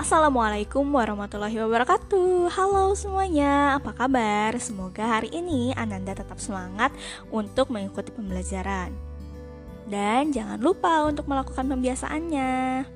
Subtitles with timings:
[0.00, 2.48] Assalamualaikum warahmatullahi wabarakatuh.
[2.56, 4.56] Halo semuanya, apa kabar?
[4.56, 6.88] Semoga hari ini Ananda tetap semangat
[7.28, 8.96] untuk mengikuti pembelajaran.
[9.84, 12.88] Dan jangan lupa untuk melakukan pembiasaannya.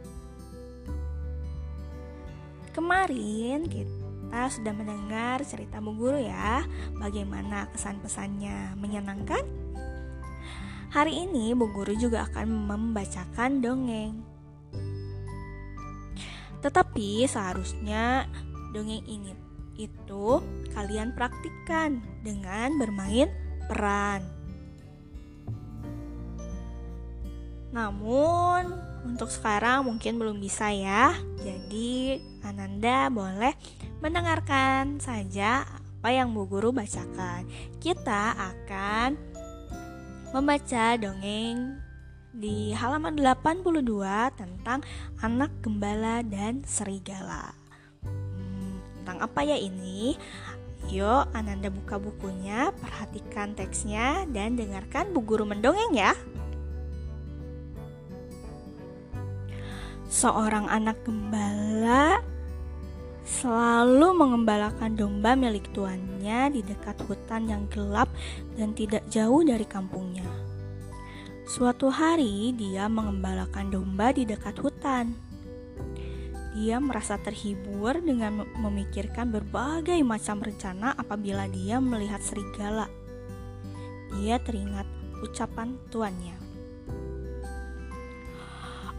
[2.72, 6.64] Kemarin kita sudah mendengar cerita Bu Guru ya
[6.96, 8.80] Bagaimana kesan-pesannya.
[8.80, 9.44] Menyenangkan?
[10.88, 14.33] Hari ini Bu Guru juga akan membacakan dongeng
[16.64, 18.24] tetapi seharusnya
[18.72, 19.36] dongeng ini
[19.76, 20.40] itu
[20.72, 23.28] kalian praktikkan dengan bermain
[23.68, 24.24] peran.
[27.74, 28.72] Namun
[29.04, 31.12] untuk sekarang mungkin belum bisa ya.
[31.44, 33.52] Jadi Ananda boleh
[34.00, 35.68] mendengarkan saja
[36.00, 37.44] apa yang Bu Guru bacakan.
[37.76, 39.18] Kita akan
[40.32, 41.83] membaca dongeng
[42.34, 43.70] di halaman 82
[44.34, 44.82] tentang
[45.22, 47.54] anak gembala dan serigala.
[48.02, 50.18] Hmm, tentang apa ya ini?
[50.92, 56.12] Yuk, Ananda buka bukunya, perhatikan teksnya, dan dengarkan Bu Guru mendongeng ya.
[60.10, 62.20] Seorang anak gembala
[63.24, 68.12] selalu mengembalakan domba milik tuannya di dekat hutan yang gelap
[68.60, 70.43] dan tidak jauh dari kampungnya.
[71.44, 75.12] Suatu hari, dia mengembalakan domba di dekat hutan.
[76.56, 82.88] Dia merasa terhibur dengan memikirkan berbagai macam rencana apabila dia melihat serigala.
[84.16, 84.88] Dia teringat
[85.20, 86.32] ucapan tuannya.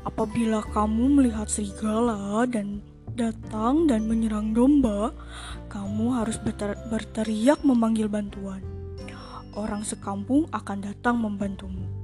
[0.06, 2.86] Apabila kamu melihat serigala dan
[3.18, 5.18] datang dan menyerang domba,
[5.74, 6.38] kamu harus
[6.94, 8.62] berteriak memanggil bantuan.
[9.58, 11.95] Orang sekampung akan datang membantumu.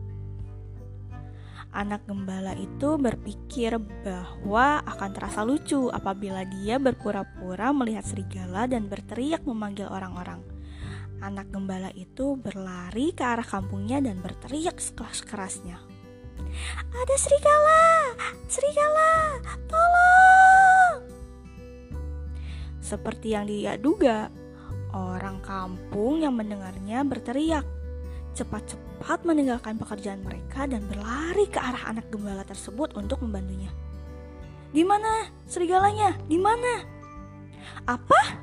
[1.71, 9.47] Anak gembala itu berpikir bahwa akan terasa lucu apabila dia berpura-pura melihat serigala dan berteriak
[9.47, 10.43] memanggil orang-orang.
[11.23, 15.79] Anak gembala itu berlari ke arah kampungnya dan berteriak sekeras-kerasnya.
[16.91, 17.83] Ada serigala!
[18.51, 19.39] Serigala!
[19.71, 21.07] Tolong!
[22.83, 24.27] Seperti yang dia duga,
[24.91, 27.63] orang kampung yang mendengarnya berteriak
[28.35, 28.90] cepat-cepat
[29.25, 33.73] meninggalkan pekerjaan mereka dan berlari ke arah anak gembala tersebut untuk membantunya.
[34.71, 36.15] Di mana serigalanya?
[36.29, 36.85] Di mana?
[37.89, 38.37] Apa?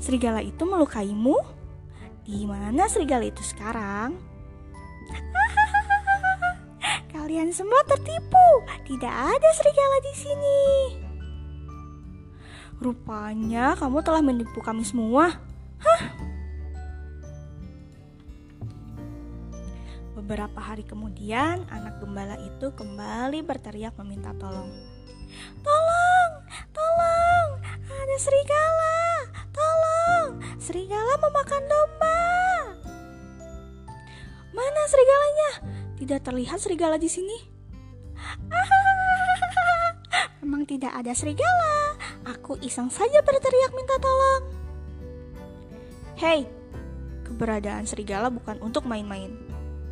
[0.00, 1.36] Serigala itu melukaimu?
[2.26, 4.16] Di mana serigala itu sekarang?
[7.14, 8.46] Kalian semua tertipu.
[8.88, 10.60] Tidak ada serigala di sini.
[12.80, 15.36] Rupanya kamu telah menipu kami semua.
[15.84, 16.09] Hah?
[20.30, 24.70] Beberapa hari kemudian, anak gembala itu kembali berteriak meminta tolong.
[25.58, 26.32] Tolong,
[26.70, 27.48] tolong,
[27.90, 32.22] ada serigala, tolong, serigala memakan domba.
[34.54, 35.50] Mana serigalanya?
[35.98, 37.50] Tidak terlihat serigala di sini.
[40.46, 41.98] Memang tidak ada serigala.
[42.38, 44.46] Aku iseng saja berteriak minta tolong.
[46.22, 46.46] Hei,
[47.26, 49.49] keberadaan serigala bukan untuk main-main.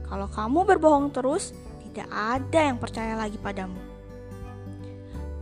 [0.09, 1.53] Kalau kamu berbohong terus,
[1.85, 3.77] tidak ada yang percaya lagi padamu.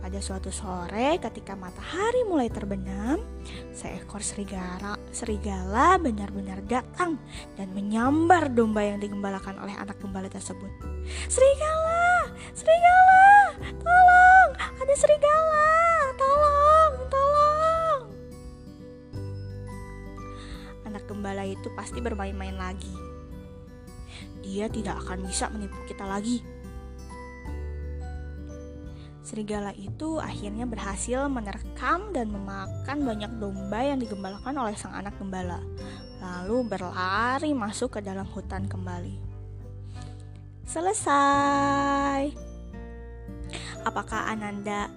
[0.03, 3.19] Pada suatu sore, ketika matahari mulai terbenam,
[3.75, 7.19] seekor serigala serigala benar-benar datang
[7.59, 10.71] dan menyambar domba yang digembalakan oleh anak gembala tersebut.
[11.27, 13.23] Serigala, serigala,
[13.83, 15.67] tolong, ada serigala,
[16.15, 18.01] tolong, tolong.
[20.87, 23.16] Anak gembala itu pasti bermain-main lagi
[24.47, 26.39] dia tidak akan bisa menipu kita lagi.
[29.27, 35.59] Serigala itu akhirnya berhasil menerkam dan memakan banyak domba yang digembalakan oleh sang anak gembala,
[36.23, 39.19] lalu berlari masuk ke dalam hutan kembali.
[40.63, 42.31] Selesai.
[43.83, 44.87] Apakah Ananda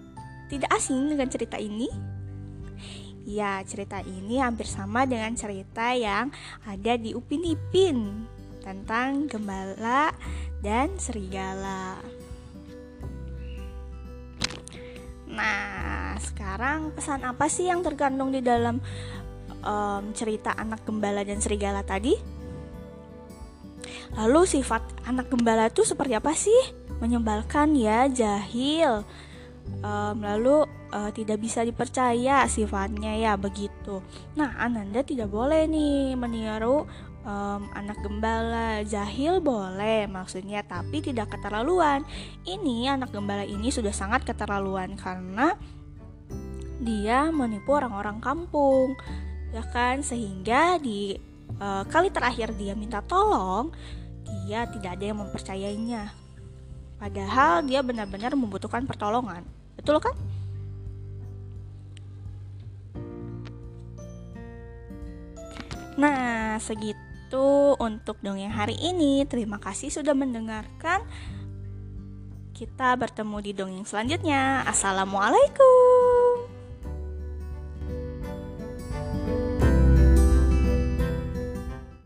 [0.46, 1.90] tidak asing dengan cerita ini?
[3.26, 6.30] Ya, cerita ini hampir sama dengan cerita yang
[6.62, 8.30] ada di Upin Ipin
[8.70, 10.14] tentang gembala
[10.62, 11.98] dan serigala.
[15.26, 18.78] Nah, sekarang pesan apa sih yang terkandung di dalam
[19.66, 22.14] um, cerita anak gembala dan serigala tadi?
[24.14, 26.78] Lalu sifat anak gembala itu seperti apa sih?
[27.02, 29.02] Menyebalkan ya, jahil.
[29.82, 34.02] Um, lalu uh, tidak bisa dipercaya sifatnya ya begitu.
[34.34, 36.90] Nah, Ananda tidak boleh nih meniru
[37.26, 42.04] um, anak gembala jahil boleh maksudnya tapi tidak keterlaluan
[42.44, 45.56] ini anak gembala ini sudah sangat keterlaluan karena
[46.80, 48.96] dia menipu orang-orang kampung.
[49.52, 51.20] Ya kan, sehingga di
[51.60, 53.68] e, kali terakhir dia minta tolong,
[54.24, 56.04] dia tidak ada yang mempercayainya.
[56.96, 59.44] Padahal dia benar-benar membutuhkan pertolongan.
[59.76, 60.16] Betul kan?
[66.00, 67.09] Nah, segitu
[67.78, 69.22] untuk dongeng hari ini.
[69.28, 71.04] Terima kasih sudah mendengarkan.
[72.56, 74.66] Kita bertemu di dongeng selanjutnya.
[74.66, 75.99] Assalamualaikum.